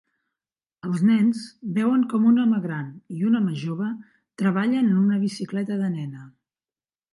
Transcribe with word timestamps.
Els 0.87 1.03
nens 1.09 1.43
veuen 1.75 2.05
com 2.13 2.25
un 2.31 2.39
home 2.45 2.63
gran 2.63 2.89
i 3.19 3.29
un 3.29 3.39
home 3.41 3.55
jove 3.65 3.91
treballen 4.43 4.91
en 4.95 4.99
una 5.05 5.23
bicicleta 5.29 5.81
de 5.85 5.95
nena. 6.01 6.27